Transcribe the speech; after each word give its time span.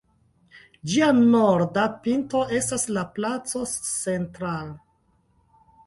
Ĝia 0.93 1.09
norda 1.17 1.83
pinto 2.07 2.43
estas 2.61 2.89
la 2.99 3.07
placo 3.19 3.65
"Central". 3.77 4.77